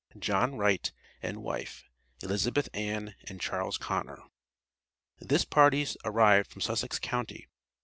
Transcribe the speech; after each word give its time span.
JOHN 0.17 0.55
WRIGHT 0.57 0.93
AND 1.21 1.43
WIFE, 1.43 1.83
ELIZABETH 2.23 2.69
ANN, 2.73 3.13
AND 3.25 3.39
CHARLES 3.39 3.77
CONNOR. 3.77 4.23
This 5.19 5.45
party 5.45 5.85
arrived 6.03 6.49
from 6.49 6.61
Sussex 6.63 6.97
county. 6.97 7.47